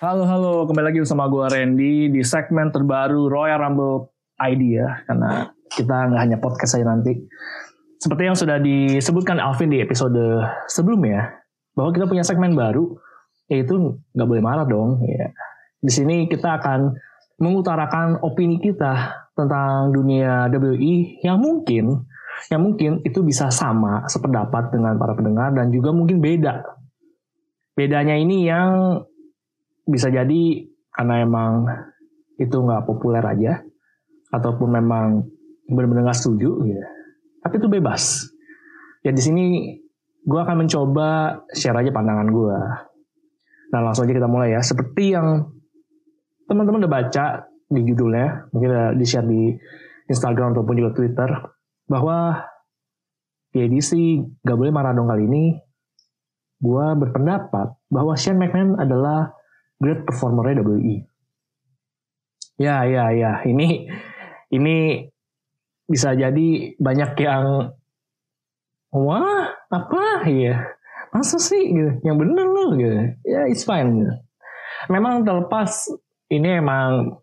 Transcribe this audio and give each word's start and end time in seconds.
Halo 0.00 0.24
halo, 0.24 0.64
kembali 0.64 0.96
lagi 0.96 1.04
bersama 1.04 1.28
gue 1.28 1.44
Randy 1.44 2.08
di 2.08 2.24
segmen 2.24 2.72
terbaru 2.72 3.28
Royal 3.28 3.60
Rumble 3.60 4.08
ID 4.40 4.80
ya, 4.80 5.04
karena 5.04 5.52
kita 5.68 5.92
nggak 6.08 6.20
hanya 6.24 6.40
podcast 6.40 6.72
saja 6.72 6.88
nanti. 6.88 7.20
Seperti 8.00 8.22
yang 8.24 8.32
sudah 8.32 8.56
disebutkan 8.64 9.36
Alvin 9.36 9.68
di 9.68 9.84
episode 9.84 10.40
sebelumnya, 10.72 11.44
bahwa 11.76 11.92
kita 11.92 12.08
punya 12.08 12.24
segmen 12.24 12.56
baru, 12.56 12.96
yaitu 13.52 14.00
nggak 14.16 14.24
boleh 14.24 14.40
marah 14.40 14.64
dong. 14.64 15.04
Ya. 15.04 15.36
Di 15.84 15.92
sini 15.92 16.32
kita 16.32 16.64
akan 16.64 16.96
mengutarakan 17.36 18.24
opini 18.24 18.56
kita 18.56 19.20
tentang 19.36 19.92
dunia 19.92 20.48
WI 20.48 21.20
yang 21.28 21.44
mungkin 21.44 22.08
yang 22.48 22.64
mungkin 22.64 23.04
itu 23.04 23.20
bisa 23.20 23.52
sama 23.52 24.08
sependapat 24.08 24.72
dengan 24.72 24.96
para 24.96 25.12
pendengar 25.12 25.52
dan 25.52 25.68
juga 25.68 25.92
mungkin 25.92 26.24
beda. 26.24 26.64
Bedanya 27.76 28.16
ini 28.16 28.48
yang 28.48 29.04
bisa 29.90 30.06
jadi 30.08 30.70
karena 30.94 31.26
emang 31.26 31.66
itu 32.38 32.54
nggak 32.54 32.86
populer 32.86 33.20
aja 33.26 33.60
ataupun 34.30 34.70
memang 34.70 35.26
benar-benar 35.66 36.10
nggak 36.10 36.18
setuju 36.18 36.62
gitu. 36.62 36.82
Tapi 37.42 37.54
itu 37.58 37.68
bebas. 37.68 38.30
Ya 39.02 39.10
di 39.10 39.22
sini 39.22 39.44
gue 40.22 40.40
akan 40.40 40.66
mencoba 40.66 41.42
share 41.50 41.76
aja 41.76 41.90
pandangan 41.90 42.28
gue. 42.30 42.58
Nah 43.74 43.80
langsung 43.82 44.06
aja 44.06 44.14
kita 44.14 44.30
mulai 44.30 44.54
ya. 44.54 44.60
Seperti 44.62 45.14
yang 45.14 45.50
teman-teman 46.46 46.86
udah 46.86 46.92
baca 46.92 47.46
di 47.70 47.80
judulnya, 47.86 48.50
mungkin 48.50 48.68
udah 48.74 48.88
di 48.98 49.04
share 49.06 49.26
di 49.26 49.54
Instagram 50.10 50.58
ataupun 50.58 50.74
juga 50.74 50.90
Twitter, 50.90 51.30
bahwa 51.86 52.42
di 53.54 53.62
edisi 53.62 54.18
gak 54.42 54.58
boleh 54.58 54.74
marah 54.74 54.90
dong 54.90 55.06
kali 55.06 55.30
ini, 55.30 55.54
gue 56.58 56.86
berpendapat 56.98 57.78
bahwa 57.86 58.18
Shane 58.18 58.42
McMahon 58.42 58.74
adalah 58.78 59.30
great 59.80 60.04
performer 60.04 60.52
WI. 60.52 61.02
Ya, 62.60 62.84
ya, 62.84 63.08
ya. 63.16 63.32
Ini 63.48 63.88
ini 64.52 65.08
bisa 65.88 66.12
jadi 66.12 66.76
banyak 66.76 67.12
yang 67.18 67.72
wah 68.92 69.48
apa? 69.72 70.28
Ya 70.28 70.76
masa 71.10 71.40
sih? 71.40 71.72
Gitu. 71.72 72.04
Yang 72.04 72.16
bener 72.20 72.46
loh 72.46 72.70
gitu. 72.76 72.98
Ya 73.24 73.48
it's 73.48 73.64
fine 73.64 73.96
gitu. 73.96 74.14
memang 74.88 75.28
terlepas 75.28 75.92
ini 76.32 76.56
emang 76.56 77.20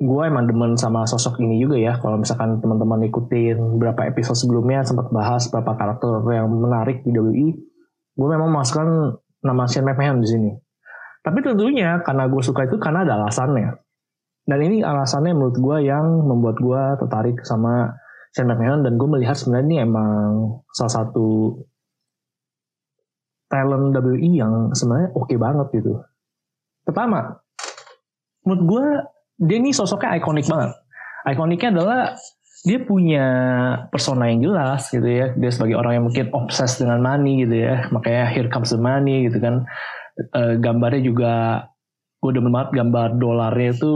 gue 0.00 0.22
emang 0.24 0.48
demen 0.48 0.72
sama 0.76 1.08
sosok 1.08 1.40
ini 1.40 1.56
juga 1.58 1.80
ya. 1.80 1.96
Kalau 1.98 2.20
misalkan 2.20 2.60
teman-teman 2.60 3.08
ikutin 3.08 3.56
beberapa 3.80 4.04
episode 4.04 4.36
sebelumnya 4.36 4.84
sempat 4.84 5.08
bahas 5.08 5.48
beberapa 5.48 5.74
karakter 5.80 6.20
yang 6.28 6.52
menarik 6.52 7.00
di 7.02 7.16
WI 7.16 7.48
gue 8.14 8.28
memang 8.30 8.46
masukkan 8.54 9.18
nama 9.42 9.66
Shane 9.66 9.90
McMahon 9.90 10.22
di 10.22 10.28
sini 10.30 10.50
tapi 11.24 11.40
tentunya 11.40 11.98
karena 12.04 12.28
gue 12.28 12.42
suka 12.44 12.68
itu 12.68 12.76
karena 12.76 13.02
ada 13.02 13.24
alasannya 13.24 13.80
dan 14.44 14.58
ini 14.60 14.84
alasannya 14.84 15.32
menurut 15.32 15.56
gue 15.56 15.76
yang 15.88 16.04
membuat 16.28 16.60
gue 16.60 16.82
tertarik 17.00 17.40
sama 17.48 17.96
Shane 18.36 18.50
McMahon 18.52 18.84
dan 18.84 19.00
gue 19.00 19.08
melihat 19.08 19.38
sebenarnya 19.38 19.66
ini 19.66 19.76
emang 19.88 20.60
salah 20.76 20.92
satu 21.00 21.56
talent 23.48 23.94
WI 23.94 24.42
yang 24.42 24.74
sebenarnya 24.74 25.14
oke 25.14 25.30
okay 25.30 25.38
banget 25.38 25.66
gitu. 25.78 26.02
Pertama, 26.82 27.40
menurut 28.42 28.62
gue 28.66 28.84
dia 29.48 29.56
ini 29.62 29.70
sosoknya 29.70 30.18
ikonik 30.18 30.44
banget. 30.50 30.76
Ikoniknya 31.24 31.70
adalah 31.80 32.00
dia 32.64 32.78
punya 32.82 33.26
persona 33.88 34.28
yang 34.28 34.44
jelas 34.44 34.90
gitu 34.90 35.06
ya. 35.06 35.32
Dia 35.38 35.50
sebagai 35.54 35.78
orang 35.78 36.02
yang 36.02 36.04
mungkin 36.10 36.28
obses 36.34 36.76
dengan 36.76 37.00
money 37.00 37.46
gitu 37.46 37.54
ya. 37.54 37.88
Makanya 37.94 38.28
here 38.34 38.50
comes 38.50 38.74
the 38.74 38.80
money 38.82 39.30
gitu 39.30 39.40
kan. 39.40 39.64
E, 40.14 40.42
gambarnya 40.62 41.02
juga 41.02 41.32
gue 42.22 42.30
demen 42.32 42.54
banget 42.54 42.70
gambar 42.80 43.08
dolarnya 43.18 43.70
itu 43.74 43.92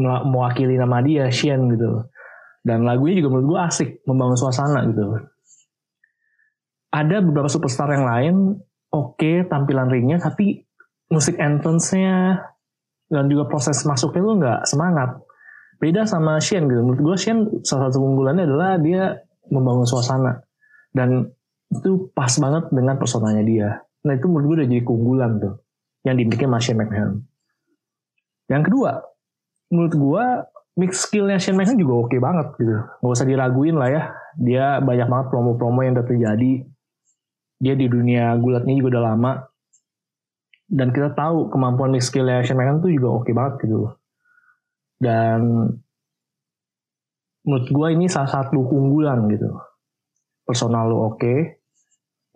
mewakili 0.00 0.80
nama 0.80 1.04
dia 1.04 1.28
Shen 1.28 1.68
gitu. 1.74 2.08
Dan 2.62 2.86
lagunya 2.86 3.20
juga 3.20 3.28
menurut 3.34 3.46
gue 3.52 3.60
asik 3.60 3.90
membangun 4.06 4.38
suasana 4.38 4.86
gitu. 4.88 5.18
Ada 6.92 7.20
beberapa 7.24 7.50
superstar 7.50 7.90
yang 7.92 8.06
lain 8.06 8.34
oke 8.92 9.18
okay, 9.18 9.44
tampilan 9.48 9.88
ringnya 9.88 10.20
tapi 10.20 10.62
musik 11.12 11.36
entrance-nya 11.36 12.40
dan 13.12 13.28
juga 13.28 13.44
proses 13.48 13.84
masuknya 13.84 14.22
tuh 14.24 14.34
nggak 14.40 14.60
semangat. 14.64 15.10
Beda 15.76 16.08
sama 16.08 16.40
Shen 16.40 16.70
gitu. 16.70 16.80
Menurut 16.80 17.00
gue 17.02 17.16
Shen 17.18 17.38
salah 17.66 17.90
satu 17.90 18.00
keunggulannya 18.00 18.48
adalah 18.48 18.78
dia 18.80 19.18
membangun 19.50 19.84
suasana. 19.84 20.40
Dan 20.94 21.28
itu 21.72 22.08
pas 22.16 22.30
banget 22.40 22.70
dengan 22.72 22.96
personanya 22.96 23.42
dia. 23.44 23.68
Nah 24.02 24.12
itu 24.18 24.26
menurut 24.26 24.44
gue 24.46 24.56
udah 24.62 24.68
jadi 24.68 24.82
keunggulan 24.82 25.30
tuh. 25.38 25.54
Yang 26.02 26.14
dimiliki 26.26 26.46
Shane 26.58 26.78
McMahon. 26.82 27.12
Yang 28.50 28.62
kedua, 28.66 28.90
menurut 29.70 29.94
gue 29.94 30.24
mix 30.82 31.06
skillnya 31.06 31.38
Shane 31.38 31.54
McMahon 31.54 31.78
juga 31.78 31.94
oke 31.94 32.08
okay 32.10 32.18
banget 32.18 32.46
gitu. 32.58 32.76
Gak 32.78 33.12
usah 33.14 33.26
diraguin 33.28 33.76
lah 33.78 33.88
ya. 33.88 34.02
Dia 34.34 34.82
banyak 34.82 35.06
banget 35.06 35.26
promo-promo 35.30 35.80
yang 35.86 35.94
udah 35.94 36.06
terjadi. 36.06 36.52
Dia 37.62 37.74
di 37.78 37.86
dunia 37.86 38.34
gulatnya 38.42 38.74
juga 38.74 38.98
udah 38.98 39.04
lama 39.14 39.32
dan 40.72 40.88
kita 40.88 41.12
tahu 41.12 41.52
kemampuan 41.52 41.92
mix 41.92 42.08
skill 42.08 42.24
Shane 42.24 42.56
McMahon 42.56 42.80
tuh 42.80 42.88
juga 42.88 43.08
oke 43.12 43.28
okay 43.28 43.32
banget 43.36 43.54
gitu 43.68 43.92
dan 44.96 45.40
menurut 47.44 47.66
gue 47.68 47.88
ini 47.92 48.06
salah 48.08 48.32
satu 48.32 48.56
keunggulan 48.64 49.28
gitu 49.28 49.52
personal 50.48 50.88
lu 50.88 50.96
oke 50.96 51.20
okay, 51.20 51.60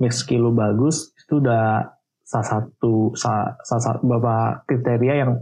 mix 0.02 0.24
skill 0.24 0.48
lu 0.48 0.52
bagus 0.52 1.12
itu 1.16 1.40
udah 1.40 1.88
salah 2.26 2.46
satu 2.46 3.14
salah, 3.14 3.54
salah 3.62 4.02
beberapa 4.02 4.36
kriteria 4.66 5.14
yang 5.24 5.32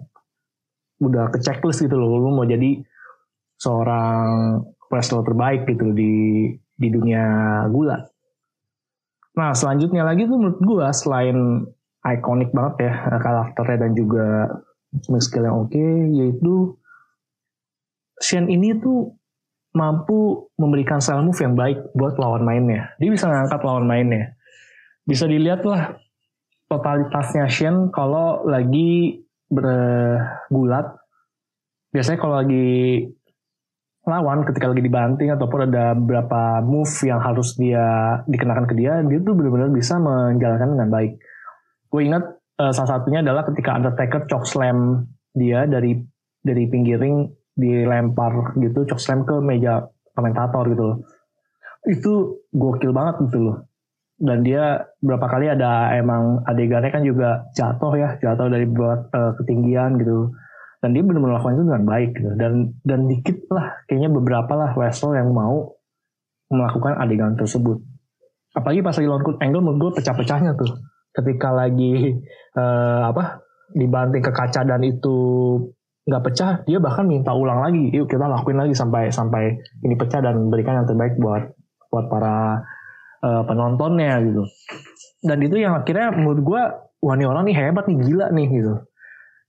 udah 1.02 1.32
ke 1.32 1.38
checklist 1.42 1.82
gitu 1.82 1.96
loh 1.96 2.20
lu 2.20 2.30
mau 2.32 2.46
jadi 2.46 2.80
seorang 3.58 4.60
wrestler 4.92 5.24
terbaik 5.24 5.66
gitu 5.66 5.90
di 5.90 6.48
di 6.54 6.88
dunia 6.92 7.24
gulat 7.72 8.06
nah 9.34 9.50
selanjutnya 9.50 10.06
lagi 10.06 10.30
tuh 10.30 10.38
menurut 10.38 10.60
gue 10.62 10.86
selain 10.94 11.38
ikonik 12.04 12.54
banget 12.54 12.86
ya 12.86 12.92
karakternya 13.18 13.88
dan 13.88 13.92
juga 13.96 14.26
skill 15.18 15.48
yang 15.48 15.56
oke 15.66 15.74
okay, 15.74 15.92
yaitu 16.14 16.78
Shen 18.22 18.46
ini 18.46 18.78
tuh 18.78 19.10
mampu 19.74 20.46
memberikan 20.54 21.02
style 21.02 21.26
move 21.26 21.38
yang 21.42 21.58
baik 21.58 21.78
buat 21.98 22.14
lawan 22.14 22.46
mainnya. 22.46 22.94
Dia 23.02 23.10
bisa 23.10 23.26
ngangkat 23.26 23.60
lawan 23.66 23.90
mainnya. 23.90 24.38
Bisa 25.04 25.28
dilihat 25.28 25.60
lah 25.68 26.00
totalitasnya 26.68 27.44
Shen 27.52 27.92
kalau 27.92 28.44
lagi 28.48 29.20
bergulat. 29.52 30.96
Biasanya 31.92 32.18
kalau 32.18 32.40
lagi 32.40 33.04
lawan 34.04 34.44
ketika 34.44 34.68
lagi 34.68 34.84
dibanting 34.84 35.32
ataupun 35.32 35.70
ada 35.70 35.96
beberapa 35.96 36.60
move 36.64 36.92
yang 37.04 37.20
harus 37.20 37.56
dia 37.56 38.18
dikenakan 38.28 38.66
ke 38.68 38.74
dia, 38.76 39.00
dia 39.04 39.18
tuh 39.20 39.32
benar-benar 39.36 39.70
bisa 39.72 40.00
menjalankan 40.00 40.76
dengan 40.76 40.88
baik. 40.90 41.12
Gue 41.88 42.00
ingat 42.08 42.24
uh, 42.60 42.72
salah 42.74 42.98
satunya 42.98 43.20
adalah 43.20 43.46
ketika 43.48 43.76
Undertaker 43.76 44.26
choke 44.26 44.48
slam 44.48 45.06
dia 45.36 45.68
dari 45.68 46.00
dari 46.44 46.64
pinggir 46.68 47.00
ring 47.00 47.28
dilempar 47.54 48.58
gitu 48.58 48.88
choke 48.88 49.00
slam 49.00 49.22
ke 49.28 49.36
meja 49.38 49.84
komentator 50.16 50.64
gitu 50.72 50.82
loh. 50.82 50.98
Itu 51.84 52.12
gokil 52.50 52.90
banget 52.96 53.28
gitu 53.28 53.38
loh 53.40 53.56
dan 54.24 54.40
dia 54.40 54.88
berapa 55.04 55.28
kali 55.28 55.52
ada 55.52 55.92
emang 56.00 56.40
adegannya 56.48 56.88
kan 56.88 57.04
juga 57.04 57.44
jatuh 57.52 57.92
ya 57.92 58.16
jatuh 58.24 58.48
dari 58.48 58.64
buat 58.64 59.12
uh, 59.12 59.36
ketinggian 59.36 60.00
gitu. 60.00 60.32
Dan 60.80 60.92
dia 60.92 61.00
benar-benar 61.00 61.40
melakukan 61.40 61.56
itu 61.56 61.64
dengan 61.64 61.84
baik 61.84 62.10
gitu. 62.16 62.30
Dan 62.40 62.52
dan 62.84 63.00
dikit 63.04 63.36
lah 63.52 63.84
kayaknya 63.84 64.08
beberapa 64.08 64.52
lah 64.56 64.70
wrestler 64.76 65.20
yang 65.20 65.28
mau 65.32 65.76
melakukan 66.48 66.96
adegan 66.96 67.36
tersebut. 67.36 67.84
Apalagi 68.56 68.80
pas 68.80 68.96
lagi 68.96 69.08
lawan 69.08 69.36
Angle 69.44 69.64
menurut 69.64 69.92
pecah-pecahnya 70.00 70.56
tuh. 70.56 70.72
Ketika 71.14 71.52
lagi 71.52 72.16
uh, 72.56 73.12
apa 73.12 73.44
dibanting 73.76 74.24
ke 74.24 74.32
kaca 74.32 74.64
dan 74.64 74.80
itu 74.82 75.16
nggak 76.04 76.20
pecah 76.20 76.50
dia 76.64 76.80
bahkan 76.80 77.04
minta 77.04 77.36
ulang 77.36 77.60
lagi. 77.60 77.92
Yuk 77.92 78.08
kita 78.08 78.24
lakuin 78.24 78.56
lagi 78.56 78.72
sampai 78.72 79.12
sampai 79.12 79.52
ini 79.84 79.94
pecah 80.00 80.24
dan 80.24 80.48
berikan 80.48 80.80
yang 80.80 80.88
terbaik 80.88 81.20
buat 81.20 81.44
buat 81.92 82.08
para 82.08 82.64
uh, 83.24 83.42
penontonnya 83.48 84.20
gitu. 84.20 84.44
Dan 85.24 85.40
itu 85.40 85.56
yang 85.56 85.80
akhirnya 85.80 86.12
menurut 86.12 86.40
gue 86.44 86.62
wah 87.00 87.14
ini 87.16 87.24
orang 87.24 87.48
nih 87.48 87.56
hebat 87.56 87.88
nih 87.88 87.96
gila 87.96 88.28
nih 88.36 88.48
gitu. 88.52 88.74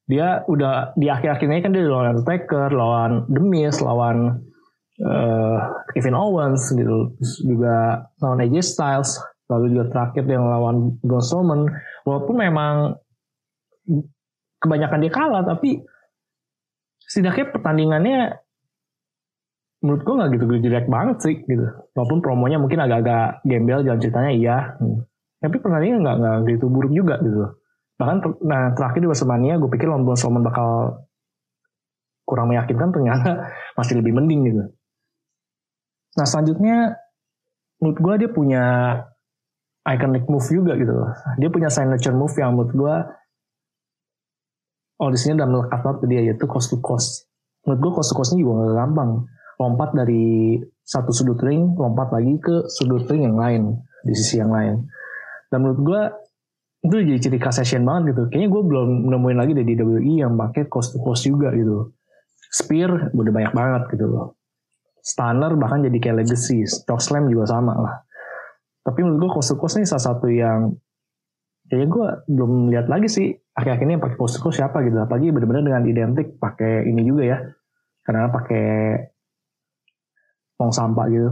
Dia 0.06 0.45
udah 0.48 0.95
di 0.95 1.12
akhir-akhirnya 1.12 1.66
kan 1.66 1.74
dia 1.75 1.83
lawan 1.83 2.16
Undertaker 2.16 2.69
lawan 2.72 3.12
The 3.27 3.42
Miz 3.44 3.83
lawan 3.83 4.39
uh, 5.04 5.57
Kevin 5.92 6.16
Owens 6.16 6.72
gitu. 6.72 7.12
Terus 7.19 7.33
juga 7.44 8.07
lawan 8.24 8.39
AJ 8.48 8.56
Styles 8.63 9.19
lalu 9.45 9.78
juga 9.78 9.86
terakhir 9.92 10.24
yang 10.25 10.45
lawan 10.48 10.95
Braun 11.04 11.21
Strowman. 11.21 11.62
Walaupun 12.07 12.36
memang 12.39 12.95
kebanyakan 14.63 15.00
dia 15.04 15.12
kalah 15.13 15.44
tapi 15.45 15.83
setidaknya 17.06 17.54
pertandingannya 17.54 18.19
menurut 19.86 20.02
gue 20.02 20.16
nggak 20.18 20.30
gitu 20.34 20.46
jelek 20.66 20.88
banget 20.90 21.18
sih 21.22 21.36
gitu 21.46 21.66
walaupun 21.94 22.20
promonya 22.26 22.58
mungkin 22.58 22.82
agak-agak 22.82 23.46
gembel 23.46 23.86
jalan 23.86 24.02
ceritanya 24.02 24.32
iya 24.34 24.58
hmm. 24.82 25.06
tapi 25.46 25.56
pertandingan 25.62 26.02
nggak 26.02 26.18
nggak 26.18 26.38
gitu 26.58 26.66
buruk 26.74 26.92
juga 26.92 27.22
gitu 27.22 27.54
bahkan 28.02 28.18
nah 28.42 28.74
terakhir 28.74 29.06
di 29.06 29.08
WrestleMania 29.08 29.62
gue 29.62 29.70
pikir 29.70 29.88
Braun 29.88 30.18
Strowman 30.18 30.42
bakal 30.42 31.00
kurang 32.26 32.50
meyakinkan 32.50 32.90
ternyata 32.90 33.54
masih 33.78 34.02
lebih 34.02 34.18
mending 34.18 34.42
gitu 34.50 34.64
nah 36.18 36.26
selanjutnya 36.26 36.98
menurut 37.80 38.00
gue 38.02 38.14
dia 38.26 38.30
punya 38.34 38.64
iconic 39.86 40.26
move 40.26 40.48
juga 40.50 40.74
gitu. 40.76 40.94
Dia 41.38 41.50
punya 41.54 41.70
signature 41.70 42.18
move 42.18 42.34
yang 42.42 42.58
menurut 42.58 42.74
gue 42.74 42.96
oh 44.96 45.10
di 45.12 45.20
sini 45.20 45.38
udah 45.38 45.48
melekat 45.48 45.80
banget 45.86 45.98
ke 46.02 46.06
dia 46.10 46.22
yaitu 46.26 46.46
coast 46.50 46.74
to 46.74 46.81
coast. 46.81 47.30
Menurut 47.64 47.80
gue 47.80 47.92
coast 48.02 48.10
to 48.12 48.16
coastnya 48.18 48.42
juga 48.42 48.66
gak 48.66 48.76
gampang. 48.81 49.10
Lompat 49.56 49.96
dari 49.96 50.60
satu 50.84 51.16
sudut 51.16 51.40
ring, 51.42 51.74
lompat 51.80 52.12
lagi 52.12 52.36
ke 52.40 52.68
sudut 52.68 53.07
ring 53.07 53.25
yang 53.25 53.38
lain 53.40 53.80
di 54.04 54.13
sisi 54.13 54.40
yang 54.40 54.52
lain. 54.52 54.86
Dan 55.50 55.63
menurut 55.63 55.81
gue 55.81 56.02
itu 56.86 56.96
jadi 57.02 57.19
ciri 57.19 57.40
khas 57.42 57.57
session 57.57 57.88
banget 57.88 58.13
gitu. 58.13 58.24
Kayaknya 58.30 58.50
gue 58.52 58.62
belum 58.68 58.90
nemuin 59.10 59.38
lagi 59.40 59.54
dari 59.57 59.74
WWE 59.74 60.13
yang 60.22 60.34
pakai 60.38 60.69
coast 60.69 60.94
to 60.94 61.02
coast 61.02 61.25
juga 61.25 61.50
gitu. 61.56 61.96
Spear 62.52 63.12
udah 63.16 63.31
banyak 63.34 63.54
banget 63.56 63.84
gitu 63.96 64.06
loh. 64.12 64.38
Stunner 65.02 65.54
bahkan 65.57 65.86
jadi 65.86 65.98
kayak 65.98 66.25
legacy. 66.25 66.66
Choke 66.66 67.02
slam 67.02 67.31
juga 67.31 67.50
sama 67.50 67.74
lah 67.78 67.96
tapi 68.86 69.02
menurut 69.02 69.18
gue 69.25 69.31
coast 69.34 69.50
to 69.50 69.57
coast 69.57 69.81
ini 69.81 69.90
salah 69.90 70.13
satu 70.13 70.30
yang 70.30 70.78
kayaknya 71.66 71.88
gue 71.90 72.07
belum 72.30 72.52
lihat 72.69 72.86
lagi 72.86 73.10
sih 73.10 73.34
akhir-akhir 73.57 73.86
ini 73.90 73.94
yang 73.98 74.04
pakai 74.06 74.18
coast 74.22 74.38
to 74.38 74.40
coast 74.46 74.62
siapa 74.62 74.86
gitu 74.86 75.02
apalagi 75.02 75.34
benar-benar 75.34 75.66
dengan 75.66 75.84
identik 75.90 76.38
pakai 76.38 76.86
ini 76.86 77.02
juga 77.02 77.24
ya 77.25 77.38
karena 78.06 78.30
pakai 78.30 78.66
tong 80.56 80.72
sampah 80.72 81.06
gitu. 81.12 81.31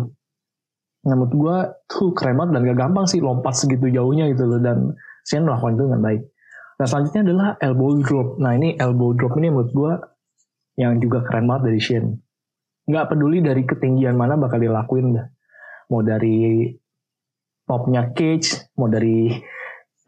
Nah 1.04 1.14
menurut 1.20 1.34
gue 1.36 1.56
tuh 1.92 2.16
keren 2.16 2.40
banget 2.40 2.52
dan 2.56 2.62
gak 2.64 2.80
gampang 2.80 3.06
sih 3.08 3.20
lompat 3.20 3.54
segitu 3.60 3.92
jauhnya 3.92 4.32
gitu 4.32 4.48
loh. 4.48 4.60
Dan 4.60 4.96
Shane 5.24 5.48
melakukan 5.48 5.76
itu 5.76 5.84
dengan 5.88 6.02
baik. 6.04 6.22
Nah 6.80 6.86
selanjutnya 6.88 7.22
adalah 7.28 7.48
elbow 7.60 7.92
drop. 8.00 8.28
Nah 8.40 8.52
ini 8.56 8.76
elbow 8.80 9.12
drop 9.16 9.36
ini 9.40 9.48
menurut 9.52 9.72
gue 9.72 9.94
yang 10.80 10.98
juga 11.00 11.22
keren 11.28 11.46
banget 11.48 11.64
dari 11.72 11.82
Shane 11.82 12.12
nggak 12.84 13.16
peduli 13.16 13.40
dari 13.40 13.64
ketinggian 13.64 14.16
mana 14.20 14.36
bakal 14.36 14.60
dilakuin 14.60 15.16
dah. 15.16 15.28
Mau 15.92 16.04
dari 16.04 16.68
popnya 17.64 18.12
cage 18.12 18.76
mau 18.76 18.92
dari 18.92 19.32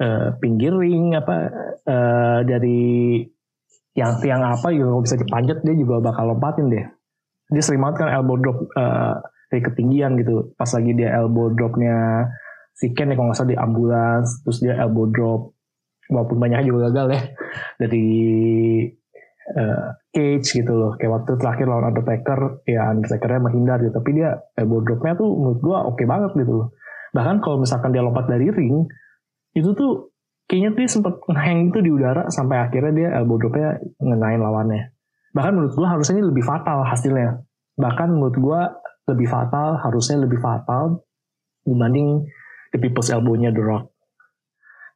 uh, 0.04 0.36
pinggir 0.40 0.76
ring 0.76 1.16
apa 1.16 1.36
uh, 1.88 2.40
dari 2.44 3.24
yang 3.96 4.20
tiang 4.20 4.44
apa 4.44 4.76
juga 4.76 5.08
bisa 5.08 5.16
dipanjat 5.16 5.64
dia 5.64 5.76
juga 5.80 6.04
bakal 6.04 6.36
lompatin 6.36 6.68
deh 6.68 6.86
dia 7.50 7.62
sering 7.62 7.82
banget 7.82 8.06
kan 8.06 8.10
elbow 8.10 8.38
drop 8.42 8.58
uh, 8.74 9.22
dari 9.54 9.62
ketinggian 9.62 10.18
gitu. 10.18 10.54
Pas 10.58 10.70
lagi 10.70 10.92
dia 10.98 11.14
elbow 11.18 11.54
dropnya 11.54 12.30
si 12.76 12.92
Ken 12.92 13.14
ya 13.14 13.16
kalau 13.16 13.32
nggak 13.32 13.38
salah 13.40 13.52
di 13.54 13.58
ambulans 13.58 14.30
terus 14.42 14.58
dia 14.62 14.74
elbow 14.80 15.06
drop. 15.10 15.54
Walaupun 16.06 16.38
banyak 16.38 16.70
juga 16.70 16.90
gagal 16.90 17.08
ya 17.18 17.22
dari 17.82 18.08
uh, 19.58 19.90
cage 20.14 20.48
gitu 20.62 20.74
loh. 20.74 20.92
Kayak 20.98 21.22
waktu 21.22 21.32
terakhir 21.38 21.66
lawan 21.70 21.90
Undertaker 21.94 22.40
ya 22.66 22.90
Undertakernya 22.90 23.42
menghindar 23.42 23.78
gitu. 23.82 23.94
Tapi 23.94 24.10
dia 24.18 24.30
elbow 24.58 24.82
dropnya 24.82 25.14
tuh 25.18 25.30
menurut 25.34 25.60
gua 25.62 25.78
oke 25.86 26.02
okay 26.02 26.06
banget 26.10 26.34
gitu 26.38 26.54
loh. 26.66 26.68
Bahkan 27.14 27.42
kalau 27.46 27.62
misalkan 27.62 27.94
dia 27.94 28.02
lompat 28.02 28.26
dari 28.28 28.50
ring 28.50 28.86
itu 29.56 29.72
tuh 29.72 30.12
kayaknya 30.46 30.78
dia 30.78 30.88
sempat 30.90 31.16
hang 31.32 31.74
itu 31.74 31.80
di 31.82 31.90
udara 31.90 32.30
sampai 32.30 32.60
akhirnya 32.60 32.94
dia 32.94 33.10
elbow 33.18 33.40
dropnya 33.40 33.82
ngenain 33.98 34.42
lawannya 34.42 34.95
bahkan 35.36 35.52
menurut 35.54 35.76
gue 35.76 35.88
harusnya 35.88 36.16
ini 36.18 36.26
lebih 36.32 36.46
fatal 36.48 36.88
hasilnya 36.88 37.44
bahkan 37.76 38.08
menurut 38.08 38.36
gue 38.40 38.62
lebih 39.12 39.28
fatal 39.28 39.76
harusnya 39.84 40.24
lebih 40.24 40.40
fatal 40.40 41.04
dibanding 41.68 42.24
the 42.72 42.80
people's 42.80 43.12
elbow-nya 43.12 43.52
The 43.52 43.62
Rock 43.62 43.92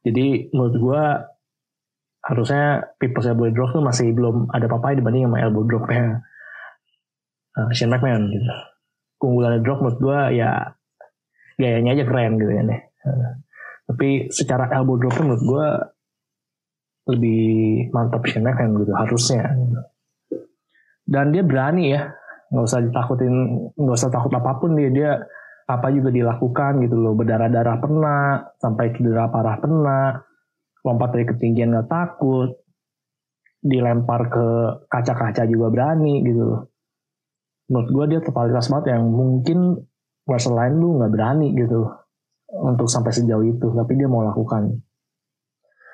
jadi 0.08 0.48
menurut 0.56 0.76
gue 0.80 1.02
harusnya 2.24 2.88
people's 2.96 3.28
elbow 3.28 3.52
The 3.52 3.60
Rock 3.60 3.70
tuh 3.76 3.84
masih 3.84 4.16
belum 4.16 4.48
ada 4.48 4.64
apa-apa 4.64 4.96
dibanding 4.96 5.28
sama 5.28 5.44
elbow 5.44 5.68
dropnya 5.68 6.24
uh, 7.60 7.70
Shane 7.76 7.92
McMahon 7.92 8.32
gitu 8.32 8.48
keunggulan 9.20 9.60
The 9.60 9.68
Rock 9.68 9.84
menurut 9.84 10.00
gue 10.00 10.18
ya 10.40 10.72
gayanya 11.60 11.92
aja 11.92 12.04
keren 12.08 12.40
gitu 12.40 12.52
ya 12.56 12.62
nih. 12.64 12.80
Tapi 13.84 14.08
secara 14.32 14.72
elbow 14.72 14.96
dropnya 14.96 15.22
menurut 15.28 15.44
gue 15.44 15.66
lebih 17.14 17.44
mantap 17.92 18.24
Shane 18.24 18.48
McMahon 18.48 18.80
gitu 18.80 18.92
harusnya. 18.96 19.44
Dan 21.10 21.34
dia 21.34 21.42
berani 21.42 21.90
ya, 21.90 22.06
nggak 22.54 22.64
usah 22.70 22.80
ditakutin, 22.86 23.34
nggak 23.74 23.96
usah 23.98 24.10
takut 24.14 24.30
apa 24.30 24.62
pun 24.62 24.78
dia. 24.78 24.90
Dia 24.94 25.10
apa 25.66 25.90
juga 25.90 26.14
dilakukan 26.14 26.78
gitu 26.86 26.94
loh. 26.94 27.18
Berdarah-darah 27.18 27.76
pernah 27.82 28.46
sampai 28.62 28.94
cedera 28.94 29.26
parah 29.26 29.58
pernah 29.58 30.14
lompat 30.86 31.08
dari 31.18 31.26
ketinggian 31.26 31.74
nggak 31.74 31.90
takut. 31.90 32.54
Dilempar 33.60 34.30
ke 34.30 34.46
kaca-kaca 34.86 35.44
juga 35.50 35.66
berani 35.68 36.22
gitu 36.22 36.42
loh. 36.46 36.60
Menurut 37.68 37.88
gue 37.90 38.04
dia 38.14 38.20
totalitas 38.22 38.70
banget 38.70 38.94
yang 38.94 39.10
mungkin 39.10 39.58
wrestler 40.30 40.54
lain 40.54 40.78
lu 40.78 40.88
nggak 41.02 41.12
berani 41.12 41.48
gitu 41.58 41.90
untuk 42.50 42.86
sampai 42.90 43.14
sejauh 43.14 43.46
itu 43.46 43.66
tapi 43.74 43.98
dia 43.98 44.10
mau 44.10 44.26
lakukan 44.26 44.78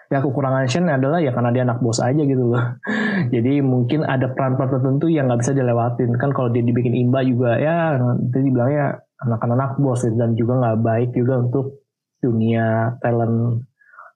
ya 0.07 0.19
kekurangan 0.23 0.67
Shen 0.71 0.87
adalah 0.87 1.19
ya 1.19 1.35
karena 1.35 1.51
dia 1.51 1.63
anak 1.67 1.83
bos 1.83 1.99
aja 1.99 2.23
gitu 2.23 2.55
loh. 2.55 2.63
Jadi 3.35 3.59
mungkin 3.63 4.07
ada 4.07 4.31
peran-peran 4.31 4.79
tertentu 4.79 5.11
yang 5.11 5.27
nggak 5.27 5.41
bisa 5.43 5.53
dilewatin. 5.55 6.11
Kan 6.19 6.31
kalau 6.31 6.49
dia 6.51 6.63
dibikin 6.63 6.95
imba 6.95 7.27
juga 7.27 7.59
ya 7.59 7.99
itu 7.99 8.39
dibilangnya 8.39 9.03
anak-anak 9.27 9.81
bos 9.81 10.05
gitu. 10.05 10.15
dan 10.15 10.37
juga 10.39 10.53
nggak 10.63 10.79
baik 10.85 11.11
juga 11.17 11.35
untuk 11.43 11.83
dunia 12.23 12.97
talent 13.03 13.67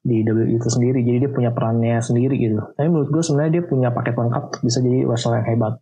di 0.01 0.25
WWE 0.25 0.57
itu 0.57 0.69
sendiri. 0.71 1.05
Jadi 1.05 1.29
dia 1.29 1.31
punya 1.31 1.51
perannya 1.53 2.01
sendiri 2.01 2.35
gitu. 2.41 2.61
Tapi 2.75 2.89
menurut 2.89 3.11
gue 3.13 3.23
sebenarnya 3.25 3.61
dia 3.61 3.65
punya 3.67 3.89
paket 3.93 4.15
lengkap 4.17 4.45
bisa 4.65 4.79
jadi 4.81 5.05
wrestler 5.05 5.45
yang 5.45 5.49
hebat. 5.55 5.75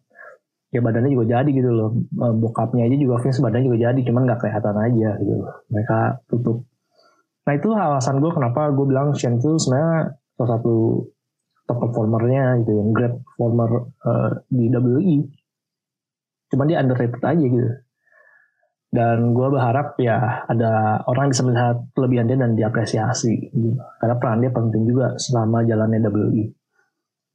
Ya 0.68 0.84
badannya 0.84 1.16
juga 1.16 1.26
jadi 1.40 1.48
gitu 1.48 1.70
loh. 1.72 1.96
Eh, 1.96 2.34
bokapnya 2.36 2.84
aja 2.84 2.96
juga 2.98 3.24
Vince 3.24 3.40
badannya 3.40 3.72
juga 3.72 3.78
jadi 3.88 4.00
cuman 4.04 4.22
nggak 4.28 4.40
kelihatan 4.44 4.76
aja 4.76 5.10
gitu 5.16 5.32
mereka 5.72 5.98
tutup 6.28 6.67
nah 7.48 7.56
itu 7.56 7.72
alasan 7.72 8.20
gue 8.20 8.28
kenapa 8.28 8.68
gue 8.76 8.84
bilang 8.84 9.16
Shane 9.16 9.40
itu 9.40 9.56
sebenarnya 9.56 10.20
salah 10.36 10.60
satu 10.60 11.00
top 11.64 11.78
performernya 11.80 12.60
gitu 12.60 12.76
yang 12.76 12.92
great 12.92 13.16
performer 13.24 13.88
uh, 14.04 14.44
di 14.52 14.68
WWE 14.68 15.16
cuman 16.52 16.66
dia 16.68 16.84
underrated 16.84 17.24
aja 17.24 17.44
gitu 17.48 17.72
dan 18.88 19.36
gue 19.36 19.48
berharap 19.52 20.00
ya 20.00 20.48
ada 20.48 21.04
orang 21.04 21.28
yang 21.28 21.32
bisa 21.36 21.44
melihat 21.44 21.76
kelebihan 21.92 22.24
dia 22.24 22.40
dan 22.40 22.56
diapresiasi 22.56 23.52
gitu. 23.52 23.76
karena 24.00 24.16
peran 24.16 24.40
dia 24.40 24.48
penting 24.48 24.82
juga 24.88 25.12
selama 25.20 25.60
jalannya 25.68 26.08
WWE. 26.08 26.44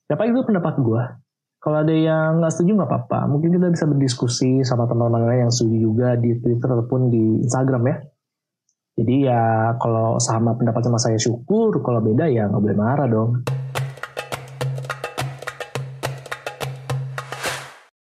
Siapa 0.10 0.24
itu 0.26 0.42
pendapat 0.42 0.76
gue. 0.82 1.04
Kalau 1.62 1.78
ada 1.80 1.94
yang 1.94 2.42
nggak 2.42 2.52
setuju 2.52 2.76
nggak 2.76 2.90
apa-apa. 2.90 3.20
Mungkin 3.30 3.54
kita 3.56 3.70
bisa 3.70 3.86
berdiskusi 3.86 4.66
sama 4.66 4.90
teman-teman 4.90 5.48
yang 5.48 5.54
setuju 5.54 5.78
juga 5.78 6.08
di 6.18 6.36
Twitter 6.42 6.68
ataupun 6.74 7.14
di 7.14 7.46
Instagram 7.46 7.84
ya. 7.88 7.96
Jadi 8.94 9.26
ya 9.26 9.74
kalau 9.82 10.22
sama 10.22 10.54
pendapat 10.54 10.86
sama 10.86 11.02
saya 11.02 11.18
syukur, 11.18 11.82
kalau 11.82 11.98
beda 11.98 12.30
ya 12.30 12.46
nggak 12.46 12.62
boleh 12.62 12.78
marah 12.78 13.08
dong. 13.10 13.42